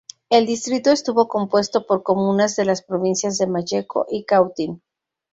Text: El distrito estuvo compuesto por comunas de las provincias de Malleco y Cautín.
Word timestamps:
El 0.31 0.47
distrito 0.47 0.89
estuvo 0.91 1.27
compuesto 1.27 1.85
por 1.85 2.01
comunas 2.01 2.55
de 2.55 2.65
las 2.65 2.81
provincias 2.81 3.37
de 3.37 3.45
Malleco 3.45 4.07
y 4.09 4.23
Cautín. 4.25 4.81